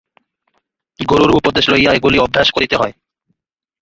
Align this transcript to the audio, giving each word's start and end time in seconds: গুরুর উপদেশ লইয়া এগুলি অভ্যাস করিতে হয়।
গুরুর 0.99 1.31
উপদেশ 1.39 1.65
লইয়া 1.71 1.91
এগুলি 1.93 2.17
অভ্যাস 2.19 2.47
করিতে 2.55 2.75
হয়। 2.77 2.93